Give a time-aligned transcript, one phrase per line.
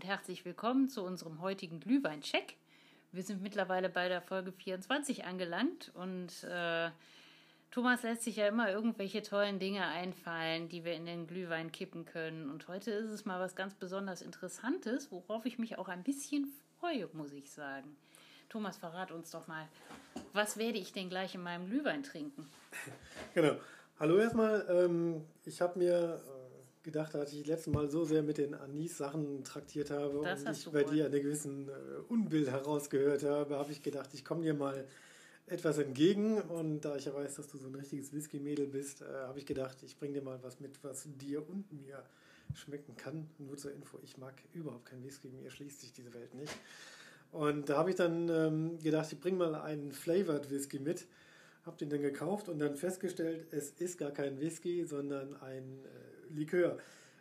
[0.00, 2.56] Und herzlich willkommen zu unserem heutigen Glühwein-Check.
[3.12, 6.88] Wir sind mittlerweile bei der Folge 24 angelangt und äh,
[7.70, 12.06] Thomas lässt sich ja immer irgendwelche tollen Dinge einfallen, die wir in den Glühwein kippen
[12.06, 12.48] können.
[12.48, 16.50] Und heute ist es mal was ganz besonders Interessantes, worauf ich mich auch ein bisschen
[16.78, 17.94] freue, muss ich sagen.
[18.48, 19.68] Thomas, verrat uns doch mal,
[20.32, 22.48] was werde ich denn gleich in meinem Glühwein trinken?
[23.34, 23.56] Genau.
[23.98, 24.66] Hallo erstmal.
[24.70, 26.22] Ähm, ich habe mir
[26.92, 30.64] gedacht, dass ich letztes Mal so sehr mit den Anis-Sachen traktiert habe Das und ich
[30.70, 30.94] bei wohl.
[30.94, 31.72] dir einen gewissen äh,
[32.08, 34.86] Unbill herausgehört habe, habe ich gedacht, ich komme dir mal
[35.46, 36.40] etwas entgegen.
[36.40, 39.46] Und da ich ja weiß, dass du so ein richtiges Whisky-Mädel bist, äh, habe ich
[39.46, 42.02] gedacht, ich bringe dir mal was mit, was dir und mir
[42.54, 43.28] schmecken kann.
[43.38, 46.52] Nur zur Info, ich mag überhaupt kein Whisky, mir schließt sich diese Welt nicht.
[47.32, 51.06] Und da habe ich dann ähm, gedacht, ich bringe mal einen Flavored Whisky mit.
[51.64, 56.09] Habe den dann gekauft und dann festgestellt, es ist gar kein Whisky, sondern ein äh,
[56.34, 56.78] Likör.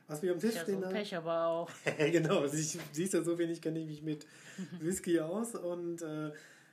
[0.07, 0.93] Was wir am Tisch Ja, so stehen ein haben.
[0.93, 1.69] Pech aber auch.
[2.11, 4.25] genau, ich, siehst du, so wenig kenne ich mich mit
[4.79, 5.53] Whisky aus.
[5.55, 6.31] Und äh,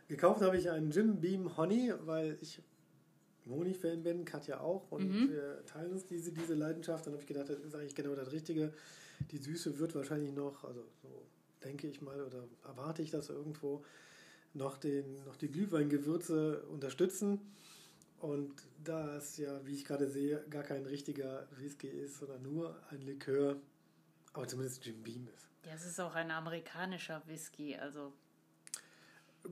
[0.09, 2.63] gekauft habe ich einen Jim Beam Honey, weil ich
[3.49, 4.91] Honigfan bin, Katja auch.
[4.91, 5.31] Und Mhm.
[5.31, 7.07] wir teilen uns diese, diese Leidenschaft.
[7.07, 8.73] Dann habe ich gedacht, das ist eigentlich genau das Richtige.
[9.31, 11.09] Die Süße wird wahrscheinlich noch, also so
[11.63, 13.85] denke ich mal, oder erwarte ich das irgendwo,
[14.55, 17.41] noch, den, noch die Glühweingewürze unterstützen.
[18.21, 22.77] Und da es ja, wie ich gerade sehe, gar kein richtiger Whisky ist, sondern nur
[22.91, 23.57] ein Likör,
[24.33, 25.47] aber zumindest Jim Beam ist.
[25.67, 28.13] Ja, es ist auch ein amerikanischer Whisky, also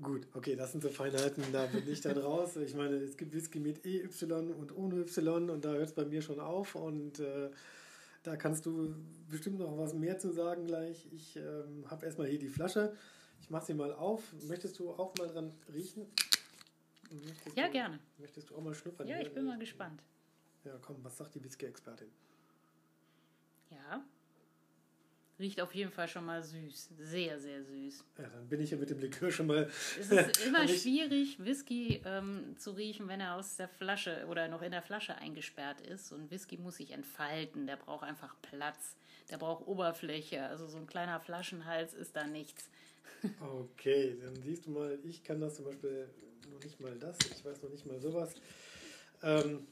[0.02, 2.56] Gut, okay, das sind so Feinheiten, da bin ich dann raus.
[2.56, 4.08] Ich meine, es gibt Whisky mit EY
[4.58, 7.50] und ohne Y und da hört es bei mir schon auf und äh,
[8.22, 8.94] da kannst du
[9.30, 11.06] bestimmt noch was mehr zu sagen gleich.
[11.12, 12.96] Ich ähm, habe erstmal hier die Flasche.
[13.40, 14.22] Ich mache sie mal auf.
[14.48, 16.06] Möchtest du auch mal dran riechen?
[17.22, 17.98] Möchtest ja, du, gerne.
[18.18, 19.06] Möchtest du auch mal schnuppern?
[19.06, 20.02] Ja, ich bin mal gespannt.
[20.64, 22.08] Ja, komm, was sagt die Whisky-Expertin?
[23.70, 24.04] Ja.
[25.38, 26.90] Riecht auf jeden Fall schon mal süß.
[26.96, 28.04] Sehr, sehr süß.
[28.18, 29.68] Ja, dann bin ich ja mit dem Likör schon mal.
[29.98, 34.62] Es ist immer schwierig, Whisky ähm, zu riechen, wenn er aus der Flasche oder noch
[34.62, 36.12] in der Flasche eingesperrt ist.
[36.12, 37.66] Und Whisky muss sich entfalten.
[37.66, 38.96] Der braucht einfach Platz.
[39.28, 40.44] Der braucht Oberfläche.
[40.46, 42.70] Also so ein kleiner Flaschenhals ist da nichts.
[43.40, 46.10] Okay, dann siehst du mal, ich kann das zum Beispiel
[46.50, 48.34] noch nicht mal das, ich weiß noch nicht mal sowas.
[49.22, 49.66] Ähm,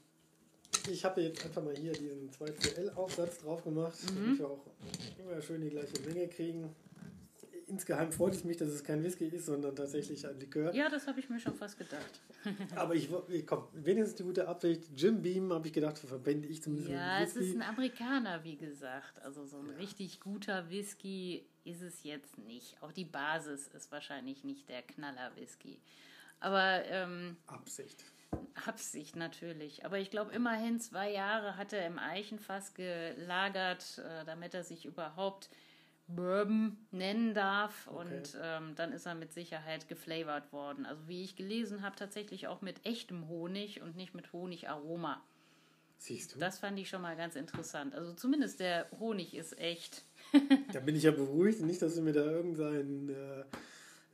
[0.91, 4.67] ich habe jetzt einfach mal hier diesen 2CL-Aufsatz drauf gemacht, damit wir auch
[5.19, 6.75] immer schön die gleiche Menge kriegen.
[7.69, 10.75] Insgeheim freut es mich, dass es kein Whisky ist, sondern tatsächlich ein Likör.
[10.75, 12.21] Ja, das habe ich mir schon fast gedacht.
[12.75, 13.09] Aber ich,
[13.47, 14.91] komm, wenigstens die gute Absicht.
[14.95, 18.57] Jim Beam habe ich gedacht, verbinde ich zumindest Ja, mit es ist ein Amerikaner, wie
[18.57, 19.23] gesagt.
[19.23, 22.83] Also so ein richtig guter Whisky ist es jetzt nicht.
[22.83, 25.79] Auch die Basis ist wahrscheinlich nicht der Knaller-Whisky.
[26.43, 28.05] Aber ähm, Absicht.
[28.67, 29.85] Absicht natürlich.
[29.85, 34.85] Aber ich glaube, immerhin zwei Jahre hat er im Eichenfass gelagert, äh, damit er sich
[34.85, 35.49] überhaupt
[36.09, 37.87] Bourbon nennen darf.
[37.87, 37.99] Okay.
[37.99, 40.85] Und ähm, dann ist er mit Sicherheit geflavored worden.
[40.85, 45.23] Also wie ich gelesen habe, tatsächlich auch mit echtem Honig und nicht mit Honigaroma.
[45.99, 46.41] Siehst du?
[46.41, 47.95] Das fand ich schon mal ganz interessant.
[47.95, 50.03] Also zumindest der Honig ist echt.
[50.73, 51.61] Da bin ich ja beruhigt.
[51.61, 53.45] Nicht, dass du mir da irgendein äh,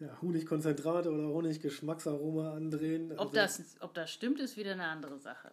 [0.00, 3.12] ja, Honigkonzentrat oder Honiggeschmacksaroma andrehen.
[3.12, 5.50] Ob, Also- das, ob das stimmt, ist wieder eine andere Sache.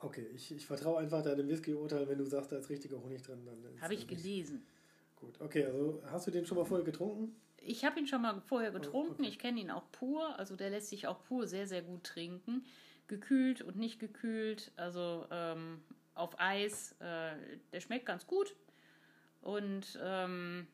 [0.00, 3.44] Okay, ich, ich vertraue einfach deinem Whisky-Urteil, wenn du sagst, da ist richtiger Honig drin.
[3.46, 4.66] Dann Habe ich gelesen.
[5.16, 7.34] Gut, okay, also hast du den schon mal vorher getrunken?
[7.56, 9.22] Ich habe ihn schon mal vorher getrunken.
[9.22, 9.28] okay.
[9.28, 10.38] Ich kenne ihn auch pur.
[10.38, 12.64] Also der lässt sich auch pur sehr, sehr gut trinken.
[13.08, 14.70] Gekühlt und nicht gekühlt.
[14.76, 15.80] Also ähm,
[16.14, 16.92] auf Eis.
[17.00, 17.36] Äh,
[17.72, 18.54] der schmeckt ganz gut.
[19.40, 20.66] Und ähm,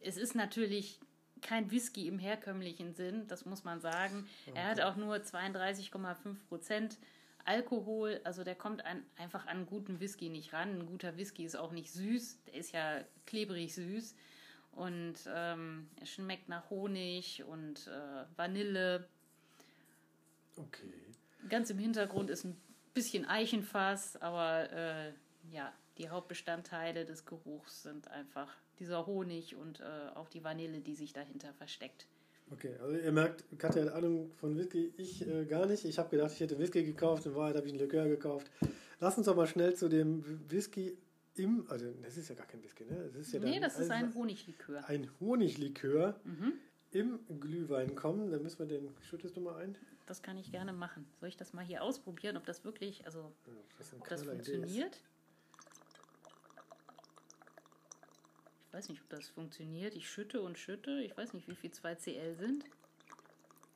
[0.00, 1.00] es ist natürlich
[1.46, 4.28] kein Whisky im herkömmlichen Sinn, das muss man sagen.
[4.54, 6.98] Er hat auch nur 32,5 Prozent
[7.44, 10.80] Alkohol, also der kommt an, einfach an guten Whisky nicht ran.
[10.80, 14.16] Ein guter Whisky ist auch nicht süß, der ist ja klebrig süß.
[14.72, 19.08] Und ähm, er schmeckt nach Honig und äh, Vanille.
[20.56, 20.92] Okay.
[21.48, 22.60] Ganz im Hintergrund ist ein
[22.92, 25.12] bisschen Eichenfass, aber äh,
[25.52, 29.84] ja, die Hauptbestandteile des Geruchs sind einfach dieser Honig und äh,
[30.14, 32.06] auch die Vanille, die sich dahinter versteckt.
[32.52, 35.84] Okay, also ihr merkt, Katja hat Ahnung von Whisky, ich äh, gar nicht.
[35.84, 38.50] Ich habe gedacht, ich hätte Whisky gekauft, in Wahrheit habe ich einen Likör gekauft.
[39.00, 40.96] Lass uns doch mal schnell zu dem Whisky
[41.34, 43.10] im, also das ist ja gar kein Whisky, ne?
[43.12, 44.84] Das ist ja nee, dann das ist ein Honiglikör.
[44.88, 46.52] ein Honiglikör Mhm.
[46.92, 48.30] im Glühwein kommen.
[48.30, 49.76] Dann müssen wir den, schüttest du mal ein?
[50.06, 51.04] Das kann ich gerne machen.
[51.18, 53.52] Soll ich das mal hier ausprobieren, ob das wirklich, also Ja,
[53.98, 54.94] ob das funktioniert?
[54.96, 55.15] Ich
[58.76, 59.94] weiß nicht, ob das funktioniert.
[59.94, 61.00] Ich schütte und schütte.
[61.00, 62.64] Ich weiß nicht, wie viel 2CL sind.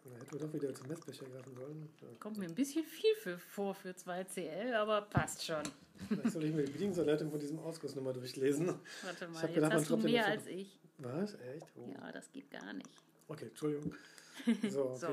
[0.05, 1.89] Da hätten wir doch wieder zum Messbecher greifen sollen.
[2.03, 2.09] Ja.
[2.19, 5.63] Kommt mir ein bisschen viel für, vor für 2CL, aber passt schon.
[6.09, 8.75] Vielleicht soll ich mir die Bedienungsanleitung von diesem Ausguss nochmal durchlesen.
[9.03, 10.79] Warte mal, jetzt gedacht, hast du mehr als ich.
[10.99, 11.35] Was?
[11.35, 11.67] Echt?
[11.77, 11.93] Oh.
[11.93, 12.91] Ja, das geht gar nicht.
[13.29, 13.95] Okay, Entschuldigung.
[14.71, 14.99] So, okay.
[14.99, 15.09] So.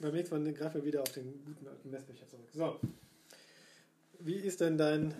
[0.00, 2.48] Beim nächsten Mal greifen wir wieder auf den guten alten Messbecher zurück.
[2.52, 2.80] So.
[4.18, 5.14] Wie ist denn dein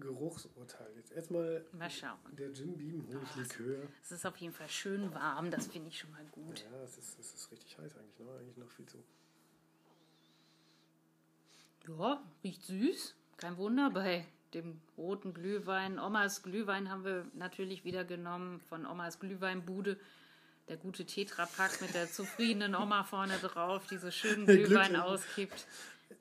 [0.00, 0.90] Geruchsurteil?
[0.96, 2.18] Jetzt erstmal Mal schauen.
[2.32, 3.88] der Jim Beam Honiglikör.
[4.02, 6.64] Es ist auf jeden Fall schön warm, das finde ich schon mal gut.
[6.70, 8.30] Ja, es ist, es ist richtig heiß eigentlich, ne?
[8.38, 8.98] Eigentlich noch viel zu.
[11.88, 13.14] Ja, riecht süß.
[13.36, 15.98] Kein Wunder, bei dem roten Glühwein.
[15.98, 19.98] Omas Glühwein haben wir natürlich wieder genommen von Omas Glühweinbude.
[20.68, 25.66] Der gute Tetrapack mit der zufriedenen Oma vorne drauf, die so schön Glühwein auskippt.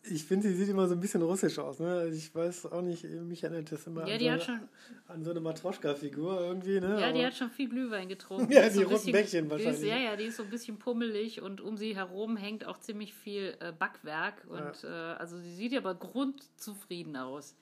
[0.06, 1.80] Ich finde, sie sieht immer so ein bisschen russisch aus.
[1.80, 1.88] Ne?
[1.88, 4.60] Also Ich weiß auch nicht, mich erinnert das immer Ja, an, die so hat eine,
[4.60, 4.70] schon,
[5.08, 6.80] an so eine Matroschka-Figur irgendwie.
[6.82, 7.00] Ne?
[7.00, 8.52] ja, die Aber- hat schon viel Glühwein getrunken.
[8.52, 9.90] Ja, ist die ein roten Bäckchen die ist, wahrscheinlich.
[9.90, 13.14] Ja, ja, die ist so ein bisschen pummelig und um sie herum hängt auch ziemlich
[13.14, 14.46] viel äh, Backwerk.
[14.50, 17.56] Und äh, also sie sieht aber grundzufrieden aus,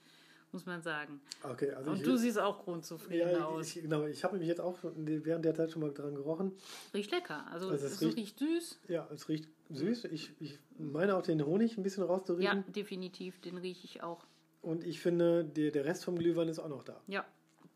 [0.53, 1.21] muss man sagen.
[1.43, 3.75] okay, also Und ich, du siehst auch grundzufrieden ja, aus.
[3.75, 6.51] ich, genau, ich habe mich jetzt auch während der Zeit schon mal dran gerochen.
[6.93, 7.45] Riecht lecker.
[7.51, 8.79] Also, Also es es riecht, riecht- süß.
[8.89, 10.05] Ja, es riecht süß.
[10.05, 12.63] Ich, ich meine auch den Honig ein bisschen Ja, rauszuriechen.
[12.73, 13.39] definitiv.
[13.41, 14.25] Den rieche ich auch.
[14.61, 17.01] Und ich finde, der, der Rest vom Glühwein ist auch noch da.
[17.07, 17.25] Ja.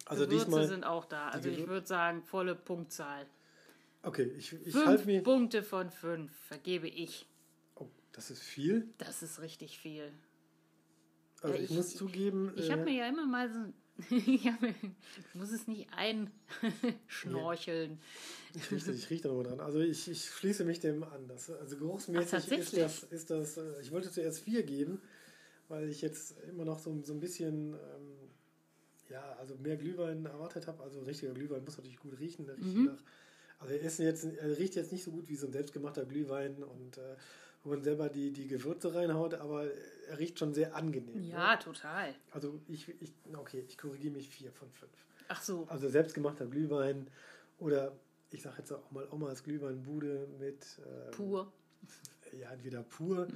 [0.06, 0.68] Also Gewürze diesmal.
[0.68, 1.30] sind auch da.
[1.30, 3.25] Also ich würde sagen, volle Punktzahl.
[4.04, 5.24] Okay, ich, ich halte mir.
[5.24, 7.25] Punkte von fünf vergebe ich.
[7.75, 8.88] Oh, das ist viel.
[9.00, 10.12] Das ist richtig viel.
[11.42, 12.54] Also Ja, ich, ich- muss zugeben.
[12.56, 13.60] Ich äh, habe mir ja immer mal so.
[14.16, 18.00] ich, mir, ich muss es nicht einschnorcheln.
[18.58, 19.60] Ich rieche, ich riech da nochmal dran.
[19.60, 21.28] Also ich, ich schließe mich dem an.
[21.28, 25.02] Das, also geruchsmäßig Ach, ist das, ist das, äh, ich wollte zuerst vier geben,
[25.68, 28.30] weil ich jetzt immer noch so, so ein bisschen, ähm,
[29.10, 30.82] ja, also mehr Glühwein erwartet habe.
[30.84, 32.46] Also richtiger Glühwein muss natürlich gut riechen.
[32.46, 32.86] Der riecht Mhm.
[32.86, 33.04] nach,
[33.60, 36.64] also er, ist jetzt, er riecht jetzt nicht so gut wie so ein selbstgemachter Glühwein
[36.64, 37.18] und äh,
[37.66, 39.66] wo man selber die, die Gewürze reinhaut, aber
[40.08, 41.24] er riecht schon sehr angenehm.
[41.24, 41.60] Ja, Ne?
[41.60, 42.16] total.
[42.32, 44.92] Also ich, ich, okay, ich korrigiere mich vier von fünf.
[45.28, 45.66] Ach so.
[45.70, 47.08] Also selbstgemachter Glühwein
[47.58, 47.92] oder
[48.32, 51.52] ich sage jetzt auch mal Omas Glühweinbude mit ähm, Pur.
[52.33, 53.27] Ja, entweder pur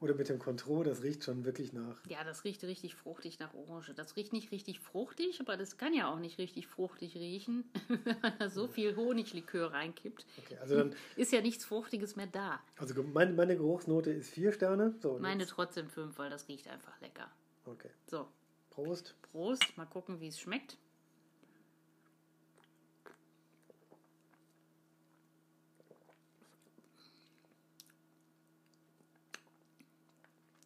[0.00, 2.04] oder mit dem Contro, das riecht schon wirklich nach.
[2.08, 3.94] Ja, das riecht richtig fruchtig nach Orange.
[3.94, 7.70] Das riecht nicht richtig fruchtig, aber das kann ja auch nicht richtig fruchtig riechen,
[8.04, 10.26] wenn man da so viel Honiglikör reinkippt.
[10.38, 12.60] Okay, also dann, Ist ja nichts Fruchtiges mehr da.
[12.78, 14.94] also meine, meine Geruchsnote ist vier Sterne.
[15.00, 17.30] So, Meine jetzt- trotzdem fünf, weil das riecht einfach lecker.
[17.64, 18.26] Okay, So,
[18.70, 19.14] Prost.
[19.30, 19.76] Prost.
[19.76, 20.78] Mal gucken, wie es schmeckt.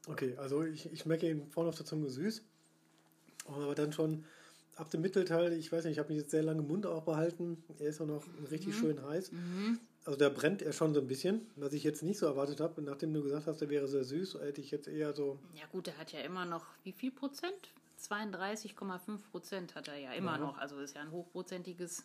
[0.06, 2.43] Okay, also ich, ich schmecke ihn vorne auf der Zunge süß,
[3.47, 4.25] aber dann schon
[4.76, 7.03] ab dem Mittelteil, ich weiß nicht, ich habe mich jetzt sehr lange im Mund auch
[7.03, 7.62] behalten.
[7.79, 9.31] Er ist auch noch richtig schön heiß.
[10.05, 12.81] Also da brennt er schon so ein bisschen, was ich jetzt nicht so erwartet habe.
[12.82, 15.88] Nachdem du gesagt hast, er wäre sehr süß, hätte ich jetzt eher so Ja gut,
[15.88, 17.73] der hat ja immer noch, wie viel Prozent?
[18.00, 20.38] 32,5 Prozent hat er ja immer Ja.
[20.38, 20.59] noch.
[20.59, 22.05] Also ist ja ein hochprozentiges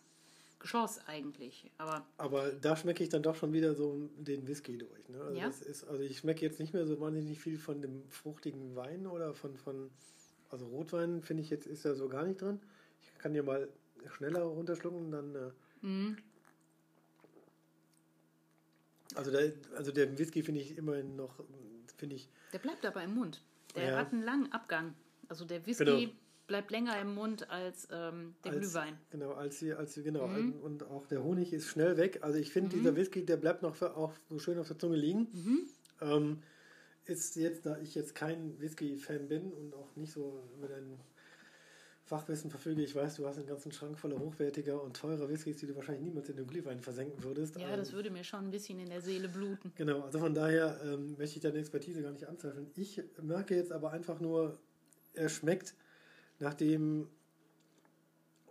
[0.61, 1.71] Geschoss eigentlich.
[1.79, 5.09] Aber Aber da schmecke ich dann doch schon wieder so den Whisky durch.
[5.09, 5.19] Ne?
[5.19, 5.47] Also, Ja?
[5.47, 9.33] ist, also ich schmecke jetzt nicht mehr so wahnsinnig viel von dem fruchtigen Wein oder
[9.33, 9.89] von, von
[10.49, 12.59] also Rotwein finde ich jetzt ist da so gar nicht drin.
[13.01, 13.67] Ich kann ja mal
[14.15, 15.51] schneller runterschlucken, dann äh,
[15.85, 16.17] mhm.
[19.15, 21.44] also der, also der Whisky finde ich immerhin noch
[21.97, 23.41] finde ich der bleibt aber im Mund.
[23.75, 23.97] Der Ja.
[23.97, 24.94] hat einen langen Abgang.
[25.30, 26.11] Also der Whisky Genau.
[26.51, 28.97] Bleibt länger im Mund als ähm, der als, Glühwein.
[29.09, 30.27] Genau, als sie, als sie, genau.
[30.27, 30.55] Mhm.
[30.61, 32.19] Und auch der Honig ist schnell weg.
[32.23, 34.97] Also ich finde, dieser Whisky, der bleibt noch für, auch so schön auf der Zunge
[34.97, 35.29] liegen.
[35.31, 35.59] Mhm.
[36.01, 36.43] Ähm,
[37.05, 40.99] ist jetzt, da ich jetzt kein Whisky-Fan bin und auch nicht so über dein
[42.03, 45.67] Fachwissen verfüge, ich weiß, du hast einen ganzen Schrank voller hochwertiger und teurer Whiskys, die
[45.67, 47.55] du wahrscheinlich niemals in den Glühwein versenken würdest.
[47.55, 49.71] Ja, Ähm, das würde mir schon ein bisschen in der Seele bluten.
[49.75, 52.69] Genau, also von daher ähm, möchte ich deine Expertise gar nicht anzweifeln.
[52.75, 54.59] Ich merke jetzt aber einfach nur,
[55.13, 55.75] er schmeckt
[56.42, 57.07] nach dem,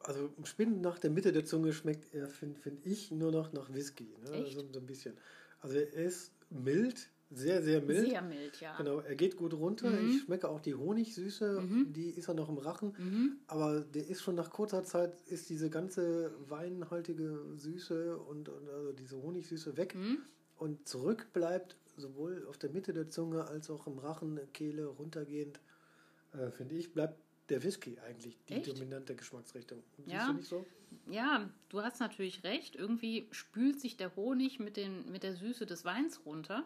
[0.03, 3.73] also spinn nach der Mitte der Zunge schmeckt er, finde find ich, nur noch nach
[3.73, 4.09] Whisky.
[4.25, 4.45] Ne?
[4.45, 4.55] Echt?
[4.55, 5.15] So, so ein bisschen.
[5.61, 8.09] Also er ist mild, sehr, sehr mild.
[8.09, 8.77] Sehr mild, ja.
[8.77, 9.91] Genau, er geht gut runter.
[9.91, 10.11] Mhm.
[10.11, 11.93] Ich schmecke auch die Honigsüße, Mhm.
[11.93, 12.95] die ist er noch im Rachen.
[12.99, 13.37] Mhm.
[13.47, 18.93] Aber der ist schon nach kurzer Zeit, ist diese ganze weinhaltige Süße und, und also
[18.93, 19.95] diese Honigsüße weg.
[19.95, 20.19] Mhm.
[20.57, 25.61] Und zurück bleibt sowohl auf der Mitte der Zunge als auch im Rachen, Kehle runtergehend,
[26.33, 27.19] äh, finde ich, bleibt
[27.51, 28.69] der Whisky eigentlich die Echt?
[28.69, 29.83] dominante Geschmacksrichtung.
[29.97, 30.27] Siehst Ja.
[30.29, 30.67] du nicht so?
[31.09, 32.77] Ja, du hast natürlich recht.
[32.77, 36.65] Irgendwie spült sich der Honig mit, den, mit der Süße des Weins runter.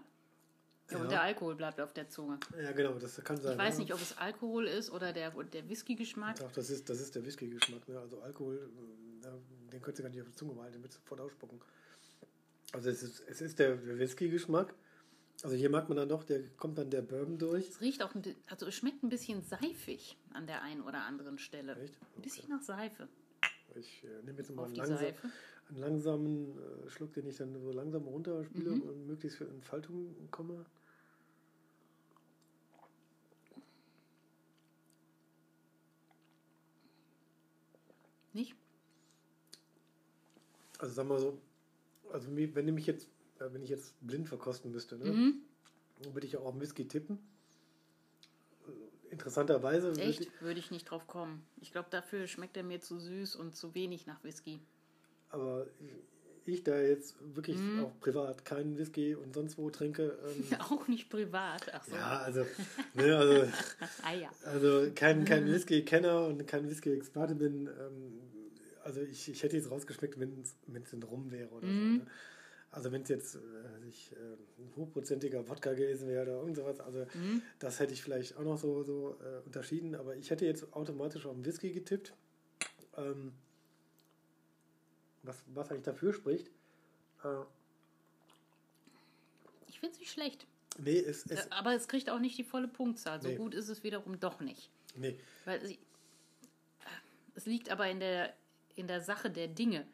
[0.91, 0.97] Ja.
[0.97, 1.03] Ja.
[1.03, 2.39] Und der Alkohol bleibt auf der Zunge.
[2.63, 3.53] Ja, genau, das kann sein.
[3.53, 3.85] Ich weiß ne?
[3.85, 6.39] nicht, ob es Alkohol ist oder der, der Whisky-Geschmack.
[6.41, 7.89] Doch, das ist, das ist der Whisky-Geschmack.
[7.89, 7.99] Ne?
[7.99, 8.71] Also Alkohol,
[9.23, 11.61] äh, den könntest du gar nicht auf der Zunge behalten, den würdest du sofort ausspucken.
[12.73, 14.75] Also es ist, es ist der Whisky-Geschmack.
[15.45, 17.69] Also hier mag man dann doch, der kommt dann der Bourbon durch.
[17.69, 21.37] Es riecht auch, ein, also es schmeckt ein bisschen seifig an der einen oder anderen
[21.37, 21.77] Stelle.
[21.77, 21.99] Echt?
[22.17, 23.09] Ein bisschen nach Seife.
[23.75, 25.05] Ich äh, nehme jetzt mal einen, langsam,
[25.69, 28.83] einen langsamen äh, Schluck, den ich dann so langsam runterspiele Mhm.
[28.85, 30.65] und möglichst für Entfaltung komme.
[38.33, 38.57] Nicht?
[40.79, 41.39] Also sagen wir so,
[42.13, 45.35] also wenn ich mich jetzt, wenn ich jetzt blind verkosten müsste, ne, Mhm.
[46.13, 47.19] würde ich auch auf Whisky tippen.
[48.67, 50.29] Äh, Interessanterweise würde ich?
[50.41, 51.47] Würde ich nicht drauf kommen.
[51.61, 54.61] Ich glaube, dafür schmeckt er mir zu süß und zu wenig nach Whisky.
[55.31, 55.67] aber
[56.47, 57.81] ich da jetzt wirklich Mhm.
[57.81, 61.73] auch privat keinen Whisky und sonst wo trinke, ähm, Auch nicht privat.
[61.73, 61.95] Ach so.
[61.97, 62.45] ja, also,
[62.95, 63.51] ne, also
[64.03, 64.31] Ah ja.
[64.45, 67.67] Also kein, kein Whisky-Kenner und kein Whisky-Experte bin.
[67.67, 68.21] Ähm,
[68.85, 71.99] also ich, ich hätte jetzt rausgeschmeckt, wenn es ein Rum wäre oder Mhm.
[72.01, 72.05] so.
[72.05, 72.11] Ne?
[72.75, 73.39] Also wenn es jetzt äh,
[73.89, 77.41] ich, äh, ein hochprozentiger Wodka gewesen wäre oder irgend sowas, also Mhm.
[77.61, 79.95] das hätte ich vielleicht auch noch so, so äh, unterschieden.
[79.95, 82.15] Aber ich hätte jetzt automatisch auf den Whisky getippt.
[82.97, 83.33] Ähm,
[85.23, 86.49] was, was eigentlich dafür spricht.
[87.23, 87.29] Äh,
[89.69, 90.47] Ich finde es nicht schlecht.
[90.79, 93.21] nee, es, es, Äh, Aber es kriegt auch nicht die volle Punktzahl.
[93.23, 93.37] So Nee.
[93.37, 94.71] gut ist es wiederum doch nicht.
[94.97, 95.79] nee, Weil sie,
[97.37, 98.35] es liegt aber in der,
[98.77, 99.87] in der Sache der Dinge.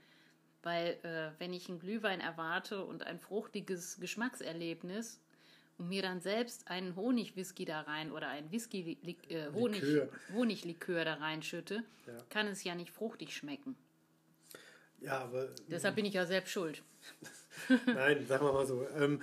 [0.62, 5.20] Weil äh, wenn ich einen Glühwein erwarte und ein fruchtiges Geschmackserlebnis
[5.78, 8.98] und mir dann selbst einen Honigwhisky da rein oder ein Whisky
[9.28, 10.08] äh, Honig, Likör.
[10.34, 12.18] Honiglikör da reinschütte, Ja.
[12.28, 13.74] kann es ja nicht fruchtig schmecken.
[15.00, 16.82] ja, aber Deshalb bin ich ja selbst schuld.
[17.86, 18.86] Nein, sagen wir mal so.
[18.98, 19.22] Ähm,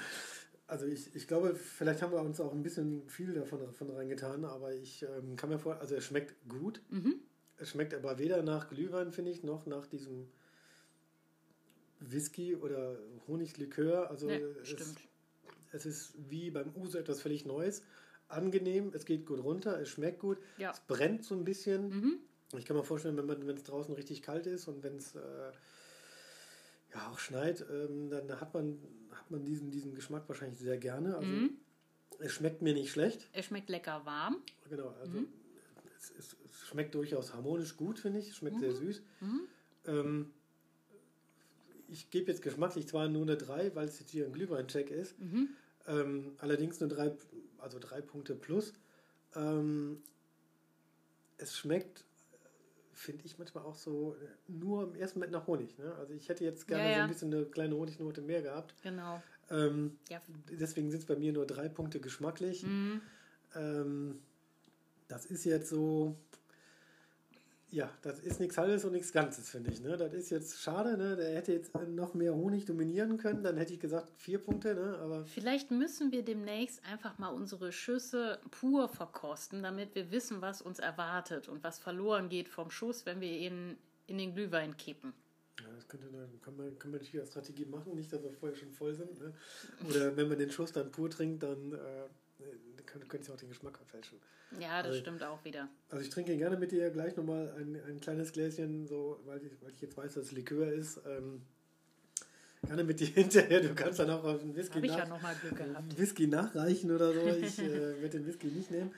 [0.66, 4.44] also ich, ich glaube, vielleicht haben wir uns auch ein bisschen viel davon, davon reingetan,
[4.44, 6.82] aber ich ähm, kann mir vor, also es schmeckt gut.
[6.90, 7.20] Mhm.
[7.58, 10.28] Es schmeckt aber weder nach Glühwein, finde ich, noch nach diesem
[12.00, 14.10] Whisky oder Honiglikör.
[14.10, 15.00] Also Nee, es, stimmt.
[15.72, 17.84] es ist wie beim Uso etwas völlig Neues.
[18.30, 20.72] Angenehm, es geht gut runter, es schmeckt gut, Ja.
[20.72, 21.90] es brennt so ein bisschen.
[21.90, 22.18] Mhm.
[22.58, 25.52] Ich kann mir vorstellen, wenn es draußen richtig kalt ist und wenn es äh,
[26.94, 28.80] ja auch schneit, ähm, dann hat man,
[29.12, 31.16] hat man diesen, diesen Geschmack wahrscheinlich sehr gerne.
[31.18, 31.58] Also Mhm.
[32.20, 33.30] es schmeckt mir nicht schlecht.
[33.34, 34.38] Er schmeckt lecker warm.
[34.70, 35.28] Genau, also Mhm.
[35.98, 38.30] es, es, es schmeckt durchaus harmonisch gut, finde ich.
[38.30, 39.02] Es schmeckt sehr süß.
[39.22, 39.42] Mhm.
[39.86, 40.34] Ähm,
[41.88, 45.20] ich gebe jetzt geschmacklich zwar nur eine 3, weil es jetzt hier ein Glühwein-Check ist.
[45.20, 45.50] Mhm.
[45.88, 47.16] Ähm, allerdings nur drei,
[47.60, 48.74] also drei Punkte plus.
[49.36, 50.02] Ähm,
[51.38, 52.04] es schmeckt,
[52.92, 54.16] finde ich manchmal auch so
[54.48, 55.78] nur im ersten Moment nach Honig.
[55.78, 55.94] Ne?
[55.96, 57.04] Also ich hätte jetzt gerne Ja, so ja.
[57.06, 58.74] ein bisschen eine kleine Honignote mehr gehabt.
[58.84, 59.22] Genau.
[59.50, 60.22] Ähm, Ja.
[60.52, 62.64] deswegen sind es bei mir nur drei Punkte geschmacklich.
[62.64, 63.02] Mhm.
[63.56, 64.20] Ähm,
[65.08, 66.18] das ist jetzt so,
[67.70, 69.82] ja, das ist nichts Halbes und nichts Ganzes, finde ich.
[69.82, 69.98] Ne?
[69.98, 71.18] Das ist jetzt schade, ne?
[71.18, 74.98] der hätte jetzt noch mehr Honig dominieren können, dann hätte ich gesagt vier Punkte, ne?
[75.00, 80.62] aber Vielleicht müssen wir demnächst einfach mal unsere Schüsse pur verkosten, damit wir wissen, was
[80.62, 85.14] uns erwartet und was verloren geht vom Schuss, wenn wir ihn in den Glühwein kippen.
[85.60, 86.08] Ja, das könnte,
[86.42, 89.20] kann man, kann man natürlich als Strategie machen, nicht, dass wir vorher schon voll sind.
[89.20, 89.34] Ne?
[89.90, 91.78] Oder wenn man den Schuss dann pur trinkt, dann äh,
[92.86, 94.18] könnte, es auch den Geschmack verfälschen.
[94.60, 95.68] Ja, das Also- stimmt auch wieder.
[95.90, 99.52] Also ich trinke gerne mit dir gleich nochmal ein, ein kleines Gläschen, so, weil, ich,
[99.62, 101.02] weil ich jetzt weiß, dass es Likör ist.
[101.06, 101.42] Ähm,
[102.64, 103.62] gerne mit dir hinterher.
[103.62, 105.84] Du kannst dann auch auf den Whisky, ich nach, ja.
[105.98, 107.20] Whisky nachreichen oder so.
[107.42, 108.92] Ich äh, werde den Whisky nicht nehmen.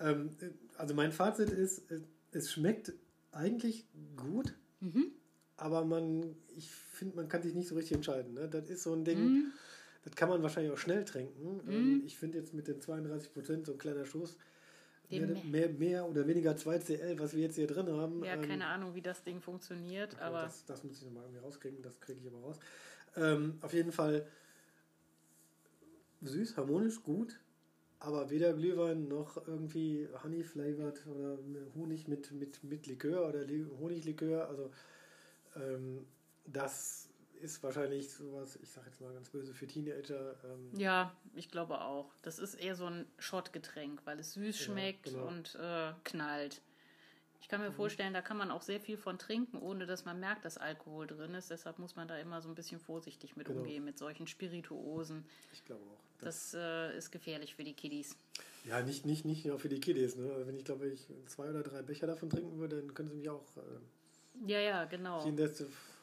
[0.00, 0.30] Ähm,
[0.76, 2.00] also mein Fazit ist, äh,
[2.32, 2.92] es schmeckt
[3.32, 3.86] eigentlich
[4.16, 5.12] gut, Mhm.
[5.56, 8.34] aber man, ich finde, man kann sich nicht so richtig entscheiden.
[8.34, 8.48] Ne?
[8.48, 9.52] Das ist so ein Ding, Mhm.
[10.04, 11.60] Das kann man wahrscheinlich auch schnell trinken.
[11.68, 14.36] Ähm, ich finde jetzt mit den 32 Prozent so ein kleiner Schuss,
[15.08, 18.22] mehr, mehr, mehr oder weniger 2 CL, was wir jetzt hier drin haben.
[18.22, 21.24] Ja, ähm, keine Ahnung, wie das Ding funktioniert, okay, aber das, das muss ich nochmal
[21.24, 22.58] irgendwie rauskriegen, das kriege ich aber raus.
[23.16, 24.26] Ähm, auf jeden Fall
[26.22, 27.40] süß, harmonisch, gut,
[27.98, 31.38] aber weder Glühwein noch irgendwie Honey-flavored oder
[31.74, 34.48] Honig mit, mit, mit Likör oder Li Honiglikör.
[34.48, 34.70] Also
[35.56, 36.06] ähm,
[36.46, 37.08] das
[37.44, 40.34] ist wahrscheinlich sowas, ich sage jetzt mal ganz böse, für Teenager.
[40.44, 42.10] Ähm, ja, ich glaube auch.
[42.22, 45.26] Das ist eher so ein Schottgetränk, weil es süß Ja, schmeckt genau.
[45.28, 46.62] und äh, knallt.
[47.40, 50.18] Ich kann mir vorstellen, da kann man auch sehr viel von trinken, ohne dass man
[50.18, 51.50] merkt, dass Alkohol drin ist.
[51.50, 53.60] Deshalb muss man da immer so ein bisschen vorsichtig mit Genau.
[53.60, 55.26] umgehen, mit solchen Spirituosen.
[55.52, 56.00] ich glaube auch.
[56.20, 58.16] Das äh, ist gefährlich für die Kiddies.
[58.64, 60.16] Ja, nicht, nicht, nicht nur für die Kiddies.
[60.16, 60.32] Ne?
[60.32, 63.16] Also wenn ich glaube, ich zwei oder drei Becher davon trinken würde, dann können sie
[63.16, 65.22] mich auch äh, Ja, ja, genau.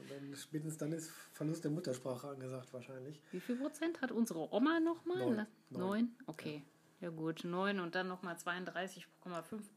[0.09, 3.19] Dann, spätestens dann ist Verlust der Muttersprache angesagt wahrscheinlich.
[3.31, 5.17] Wie viel Prozent hat unsere Oma nochmal?
[5.17, 5.47] Neun.
[5.69, 6.15] Neun.
[6.27, 6.63] Okay.
[6.99, 7.09] Ja.
[7.09, 9.05] gut, neun und dann nochmal 32,5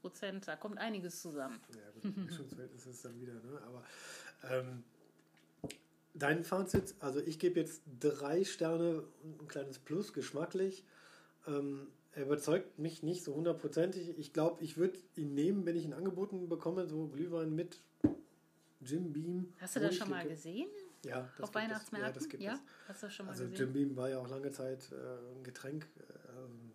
[0.00, 0.46] Prozent.
[0.46, 1.60] Da kommt einiges zusammen.
[1.74, 3.34] Ja gut, Mischungsverhältnis ist es dann wieder.
[3.34, 3.60] Ne?
[3.66, 3.84] Aber
[4.50, 4.84] ähm,
[6.16, 10.84] Dein Fazit, also ich gebe jetzt drei Sterne und ein kleines Plus, geschmacklich.
[11.48, 14.16] Ähm, er überzeugt mich nicht so hundertprozentig.
[14.16, 17.80] Ich glaube, ich würde ihn nehmen, wenn ich ihn angeboten bekomme, so Glühwein mit
[18.84, 19.52] Jim Beam.
[19.60, 20.68] Hast du das schon mal gesehen?
[21.04, 22.12] Ja, das auf Weihnachtsmärkten?
[22.12, 22.54] Ja, das gibt ja?
[22.54, 22.60] es.
[22.88, 23.58] Hast du schon mal Also gesehen?
[23.58, 26.72] Jim Beam war ja auch lange Zeit äh, ein Getränk, äh, ein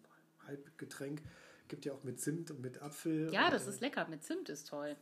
[0.48, 1.22] Halbgetränk.
[1.68, 3.32] Gibt ja auch mit Zimt und mit Apfel.
[3.32, 4.08] Ja, das äh, ist lecker.
[4.08, 4.96] Mit Zimt ist toll.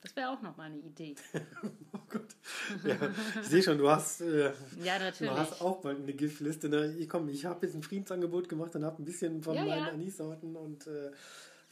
[0.00, 1.14] Das wäre auch noch mal eine Idee.
[1.92, 2.36] Oh Gott.
[2.84, 2.96] Ja,
[3.40, 4.52] ich sehe schon, du hast, äh,
[4.82, 5.32] Ja, du natürlich.
[5.32, 6.68] hast auch bald eine Giftliste.
[6.68, 6.94] Ne?
[6.98, 9.84] Ich, komm, ich habe jetzt ein Friedensangebot gemacht und habe ein bisschen von Ja, meinen
[9.86, 9.92] ja.
[9.92, 11.10] Anissorten und äh,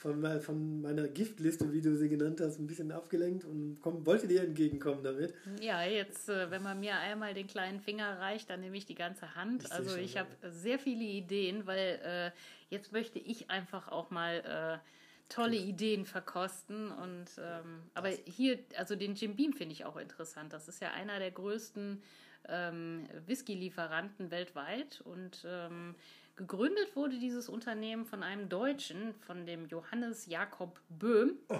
[0.07, 4.29] von, von meiner Giftliste, wie du sie genannt hast, ein bisschen abgelenkt und komm, wollte
[4.29, 5.35] dir entgegenkommen damit.
[5.61, 8.95] Ja, jetzt, äh, wenn man mir einmal den kleinen Finger reicht, dann nehme ich die
[8.95, 9.65] ganze Hand.
[9.65, 10.21] Ich also schon, ich ja.
[10.21, 12.31] habe sehr viele Ideen, weil äh,
[12.75, 14.89] jetzt möchte ich einfach auch mal äh,
[15.29, 16.91] tolle Ideen verkosten.
[16.93, 20.53] Und ähm, aber hier, also den Jim Beam finde ich auch interessant.
[20.53, 22.03] Das ist ja einer der größten
[22.49, 25.95] ähm, Whisky-Lieferanten weltweit und ähm,
[26.37, 31.33] gegründet wurde dieses Unternehmen von einem Deutschen, von dem Johannes Jakob Böhm.
[31.49, 31.57] Oh.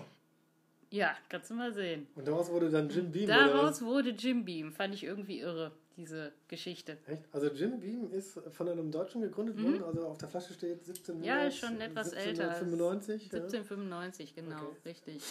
[0.91, 2.07] Ja, kannst du mal sehen.
[2.15, 3.27] Und daraus wurde dann Jim Beam.
[3.27, 4.73] Daraus wurde Jim Beam.
[4.73, 6.97] Fand ich irgendwie irre, diese Geschichte.
[7.07, 7.25] Echt?
[7.33, 11.19] Also Jim Beam ist von einem Deutschen gegründet worden, also auf der Flasche steht 17
[11.19, 11.25] Mhm.
[11.25, 12.51] Ja, ist schon etwas älter.
[12.51, 13.23] 1795.
[13.33, 13.39] ja.
[13.41, 14.77] 1795, genau, Okay.
[14.85, 15.23] richtig.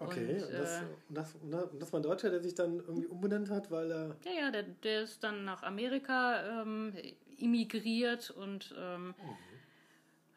[0.00, 1.34] Okay, Und, und, das, äh, und das-
[1.72, 4.16] und das war ein Deutscher, der sich dann irgendwie umbenannt hat, weil er.
[4.24, 6.92] Ja, ja, der, der ist dann nach Amerika ähm,
[7.38, 9.14] immigriert und ähm,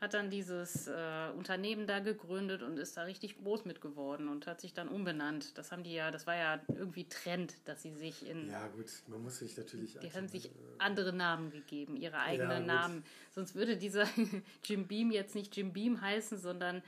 [0.01, 4.47] hat dann dieses äh, Unternehmen da gegründet und ist da richtig groß mit geworden und
[4.47, 5.55] hat sich dann umbenannt.
[5.59, 8.87] Das haben die ja, das war ja irgendwie Trend, dass sie sich in Ja, gut,
[9.07, 9.99] man muss sich natürlich.
[9.99, 12.67] Die haben sich äh, andere Namen gegeben, ihre eigenen gut.
[12.67, 13.03] Namen.
[13.35, 14.07] Sonst würde dieser
[14.63, 16.81] Jim Beam jetzt nicht Jim Beam heißen, sondern,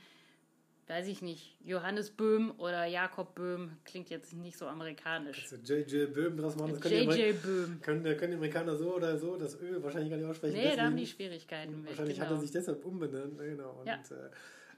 [0.86, 3.72] weiß ich nicht, Johannes Böhm oder Jakob Böhm.
[3.84, 5.42] Klingt jetzt nicht so amerikanisch.
[5.42, 6.12] also J.J.
[6.12, 6.72] Böhm draus machen.
[6.72, 7.80] Das können, die, JJ Böhm.
[7.82, 10.54] können, können die Amerikaner so oder so das Ö wahrscheinlich gar nicht aussprechen.
[10.56, 11.88] Nee, da haben deswegen- die Schwierigkeiten mit.
[11.90, 12.38] Wahrscheinlich hat genau.
[12.40, 13.36] er sich deshalb umbenannt.
[13.36, 13.70] ne, Genau.
[13.80, 13.94] Und, Ja.
[13.94, 14.30] äh,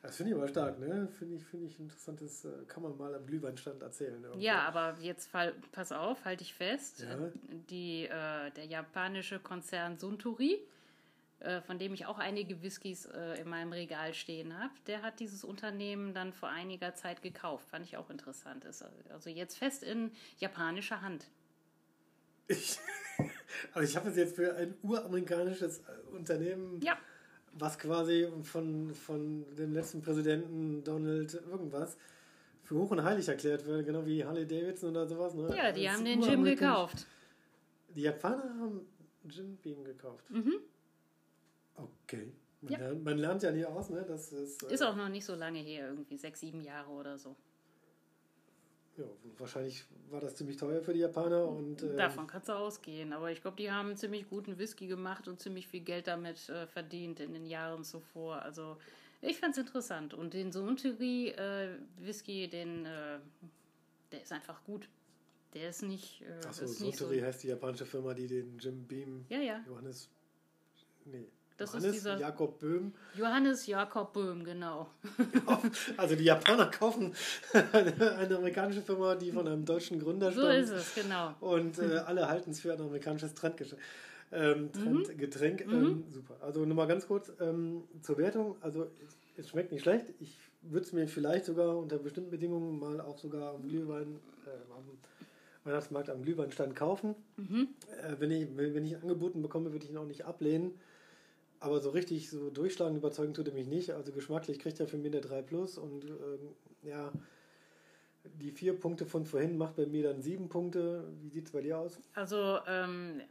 [0.03, 1.09] das finde ich aber stark, ne?
[1.19, 2.21] Finde ich, finde ich interessant.
[2.21, 4.23] Das äh, kann man mal am Glühweinstand erzählen.
[4.23, 4.45] irgendwie.
[4.45, 7.01] Ja, aber jetzt fall, pass auf, halte ich fest.
[7.09, 7.19] Ja.
[7.71, 10.61] Die, äh, der japanische Konzern Suntory,
[11.47, 15.21] äh, von dem ich auch einige Whiskys äh, in meinem Regal stehen habe, der hat
[15.21, 17.69] dieses Unternehmen dann vor einiger Zeit gekauft.
[17.71, 18.65] Fand ich auch interessant.
[18.65, 21.27] Ist also jetzt fest in japanischer Hand.
[22.49, 22.79] Ich,
[23.73, 26.97] also ich habe es jetzt für ein uramerikanisches äh, Unternehmen, Ja,
[27.59, 31.97] was quasi von, von dem letzten Präsidenten Donald irgendwas
[32.65, 35.33] für hoch und heilig erklärt wird, genau wie Harley Davidson oder sowas.
[35.35, 35.57] Ne?
[35.57, 37.07] ja, die Als haben den Gym uramerikanisch- gekauft.
[37.95, 38.81] Die Japaner haben
[39.31, 40.29] Jim Beam gekauft.
[40.31, 40.55] Mhm.
[41.77, 42.33] Okay.
[42.63, 42.79] Man, Ja.
[42.79, 44.05] lernt, man lernt ja nie aus, ne?
[44.07, 47.19] Das ist, äh, Ist auch noch nicht so lange her, irgendwie sechs, sieben Jahre oder
[47.19, 47.37] so.
[48.97, 49.05] Ja,
[49.37, 53.13] wahrscheinlich war das ziemlich teuer für die Japaner und äh, Davon kannst du ausgehen.
[53.13, 56.49] Aber ich glaube, die haben einen ziemlich guten Whisky gemacht und ziemlich viel Geld damit
[56.49, 58.41] äh, verdient in den Jahren zuvor.
[58.41, 58.79] Also
[59.21, 60.15] ich fand es interessant.
[60.15, 63.19] Und den Suntory äh, Whisky, den, äh,
[64.13, 64.89] der ist einfach gut.
[65.53, 66.85] Der ist nicht, äh, Achso, nicht so.
[66.91, 69.63] Suntory heißt die japanische Firma, die den Jim Beam Ja, ja.
[69.67, 70.09] Johannes
[71.05, 74.89] nee, Das ist Johannes dieser- Jakob Böhm Johannes Jakob Böhm, genau.
[75.97, 77.15] Also die Japaner kaufen
[77.73, 80.55] eine, amerikanische Firma, die von einem deutschen Gründer So stammt.
[80.59, 81.35] ist es, genau.
[81.41, 83.77] Und äh, alle halten es für ein amerikanisches Trendgesch-
[84.33, 85.05] ähm, Mhm.
[85.05, 85.61] Trendgetränk.
[85.63, 86.35] Ähm, super.
[86.43, 88.57] Also nochmal ganz kurz ähm, zur Wertung.
[88.61, 88.89] Also
[89.39, 90.07] es, schmeckt nicht schlecht.
[90.21, 94.73] Ich würde es mir vielleicht sogar unter bestimmten Bedingungen mal auch sogar am Glühwein, äh,
[94.75, 94.85] am
[95.65, 97.15] Weihnachtsmarkt am Glühweinstand kaufen.
[97.37, 97.69] Mhm.
[98.03, 100.73] Äh, wenn, ich, wenn ich angeboten bekomme, würde ich ihn auch nicht ablehnen.
[101.61, 103.91] Aber so richtig so durchschlagend überzeugen tut er mich nicht.
[103.91, 107.13] Also geschmacklich kriegt er für mich eine 3 Plus und ähm, ja,
[108.35, 111.05] die vier Punkte von vorhin macht bei mir dann sieben Punkte.
[111.23, 111.99] Wie sieht es bei dir aus?
[112.15, 113.23] Also, ähm,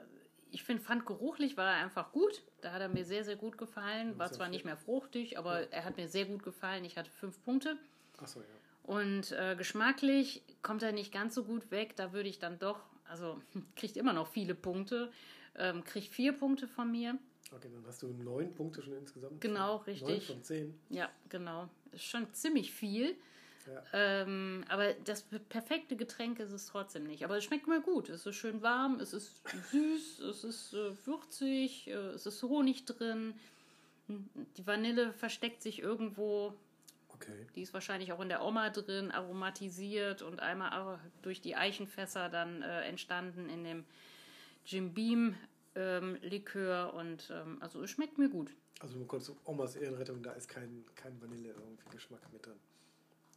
[0.51, 2.43] ich find, fand geruchlich war er einfach gut.
[2.61, 4.17] Da hat er mir sehr, sehr gut gefallen.
[4.17, 6.85] War ja zwar nicht mehr fruchtig, aber er hat mir sehr gut gefallen.
[6.85, 7.77] Ich hatte fünf Punkte.
[8.17, 8.45] Achso, ja.
[8.83, 11.95] Und äh, geschmacklich kommt er nicht ganz so gut weg.
[11.95, 13.41] Da würde ich dann doch, also
[13.75, 15.11] kriegt immer noch viele Punkte.
[15.57, 17.17] Ähm, kriegt vier Punkte von mir.
[17.51, 19.39] Okay, dann hast du neun Punkte schon insgesamt.
[19.39, 20.27] Genau, Neun richtig.
[20.27, 20.79] von zehn.
[20.89, 21.69] Ja, genau.
[21.91, 23.15] Ist schon ziemlich viel.
[23.67, 23.83] Ja.
[23.93, 27.23] Ähm, aber das perfekte Getränk ist es trotzdem nicht.
[27.23, 28.09] Aber es schmeckt mir gut.
[28.09, 32.85] Es ist schön warm, es ist süß, es ist äh, würzig, äh, es ist Honig
[32.85, 33.33] drin.
[34.07, 36.53] Die Vanille versteckt sich irgendwo.
[37.09, 37.47] Okay.
[37.55, 42.29] Die ist wahrscheinlich auch in der Oma drin, aromatisiert und einmal auch durch die Eichenfässer
[42.29, 43.85] dann äh, entstanden in dem
[44.65, 45.35] Jim Beam
[45.75, 46.93] ähm, Likör.
[46.93, 48.51] Und ähm, also es schmeckt mir gut.
[48.81, 52.55] Also nur kurz Omas Ehrenrettung, da ist kein, kein Vanille irgendwie Geschmack mit drin.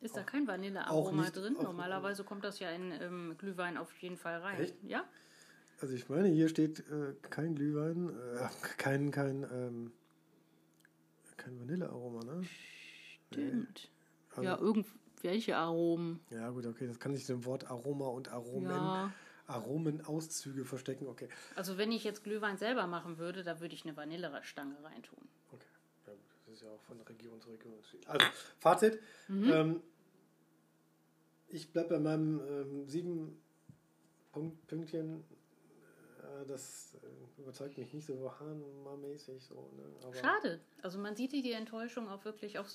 [0.01, 1.57] Ist da Auch- kein auch Vanillearoma nicht- drin?
[1.61, 4.61] Normalerweise kommt das ja in ähm, Glühwein auf jeden Fall rein.
[4.61, 4.75] Echt?
[4.85, 5.05] Ja?
[5.81, 8.49] Also ich meine, hier steht äh, kein Glühwein, äh,
[8.79, 9.93] kein, kein, ähm,
[11.37, 12.43] kein Vanillearoma, ne?
[13.31, 13.91] Stimmt.
[14.31, 16.21] Also, ja, irgendwelche Aromen.
[16.31, 19.13] Ja, gut, okay, das kann sich dem Wort Aroma und Aromen, ja.
[19.49, 21.29] Aromenauszüge verstecken, okay.
[21.57, 25.19] Also wenn ich jetzt Glühwein selber machen würde, da würde ich eine Vanillestange reintun.
[25.51, 25.65] Okay,
[26.07, 28.09] ja gut, das ist ja auch von Region zu Region unterschiedlich.
[28.09, 28.27] Also,
[28.59, 29.01] Fazit.
[29.29, 29.51] Mhm.
[29.51, 29.83] Ähm,
[31.49, 33.41] ich bleibe bei meinem ähm, sieben
[34.33, 35.25] Punkt, Pünktchen.
[36.21, 39.43] Äh, das äh, überzeugt mich nicht so hahnmäßig.
[39.43, 40.15] So, ne?
[40.21, 40.61] Schade.
[40.83, 42.69] Also man sieht die Enttäuschung auch wirklich auf.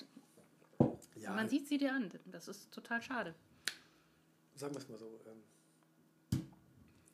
[1.18, 1.36] Ja.
[1.36, 2.10] Man sieht sie dir an.
[2.26, 3.36] Das ist total schade.
[4.56, 5.22] Sagen wir es mal so.
[5.28, 5.44] Ähm,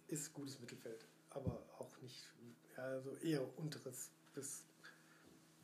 [0.10, 2.24] ist gutes Mittelfeld, aber auch nicht,
[2.76, 4.65] also eher unteres bis,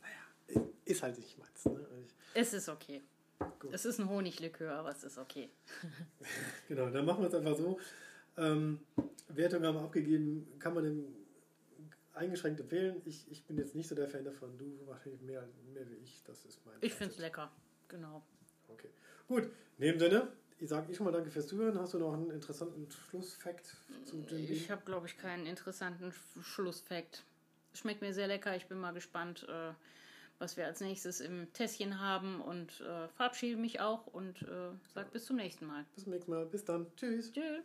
[0.01, 1.65] naja, ist halt nicht meins.
[1.65, 1.87] Ne?
[2.05, 3.01] Ich, es ist okay.
[3.59, 3.73] Gut.
[3.73, 5.49] Es ist ein Honiglikör, aber es ist okay.
[6.67, 7.79] genau, dann machen wir es einfach so.
[8.37, 8.79] Ähm,
[9.27, 11.05] Wertung haben wir abgegeben, kann man dem
[12.13, 13.01] eingeschränkt empfehlen.
[13.05, 14.57] Ich, ich bin jetzt nicht so der Fan davon.
[14.57, 16.23] Du wahrscheinlich mehr, mehr wie ich.
[16.25, 16.75] Das ist mein.
[16.81, 17.51] Ich finde es lecker,
[17.87, 18.23] genau.
[18.69, 18.89] Okay.
[19.27, 20.27] Gut, in dem Sinne,
[20.61, 21.79] sage ich schon mal danke fürs Zuhören.
[21.79, 27.23] Hast du noch einen interessanten Schlussfakt zu Jim Ich habe, glaube ich, keinen interessanten Schlussfakt.
[27.73, 28.55] Schmeckt mir sehr lecker.
[28.55, 29.45] Ich bin mal gespannt.
[29.49, 29.73] Äh,
[30.39, 35.09] was wir als nächstes im Tässchen haben und äh, verabschiede mich auch und äh, sage
[35.11, 35.85] bis zum nächsten Mal.
[35.95, 36.45] Bis zum nächsten Mal.
[36.45, 36.87] Bis dann.
[36.95, 37.31] Tschüss.
[37.31, 37.63] Tschüss.